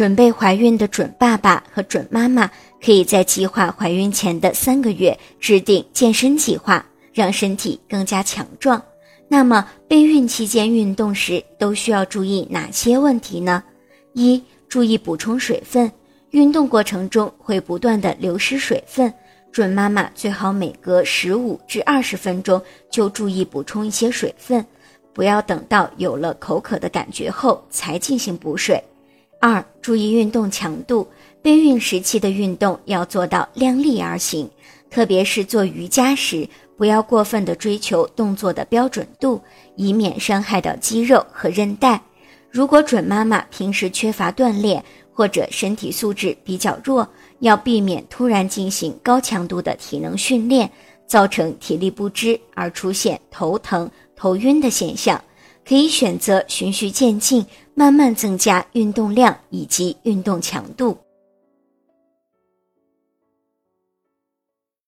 [0.00, 2.50] 准备怀孕的准爸爸和准妈妈，
[2.82, 8.82] 可以在计划怀孕前的三个月制定健身计划，让身体更加强壮。
[9.28, 13.62] 那么，备孕期间运动时都需要注意哪些问题呢？
[14.14, 15.92] 一、注意补充水分。
[16.30, 19.12] 运动过程中会不断的流失水分，
[19.52, 22.58] 准妈妈最好每隔十五至二十分钟
[22.90, 24.64] 就注意补充一些水分，
[25.12, 28.82] 不要等到有了口渴的感觉后才进行补水。
[29.40, 31.08] 二、注意运动强度，
[31.40, 34.48] 备孕时期的运动要做到量力而行，
[34.90, 39.40] 特别是做瑜伽时，不要过分的追求动作的标准度，
[39.76, 41.98] 以免伤害到肌肉和韧带。
[42.50, 50.70] 如果准妈妈平时缺乏锻炼或者身体素质比较弱，要避免突然进行高强度的体能训练，
[51.06, 55.18] 造成体力不支而出现头疼、头晕的现象。
[55.62, 57.46] 可以选择循序渐进，
[57.80, 60.98] 慢慢增加运动量以及运动强度。